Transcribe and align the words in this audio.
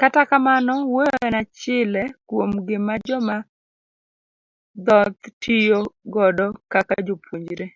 Kata 0.00 0.22
kamano, 0.30 0.72
wuoyo 0.90 1.18
en 1.28 1.34
achile 1.42 2.02
kuom 2.28 2.50
gima 2.66 2.94
joma 3.06 3.36
dhoth 4.84 5.22
tiyo 5.42 5.78
godo 6.14 6.46
kaka 6.72 6.94
jopuonjre. 7.06 7.66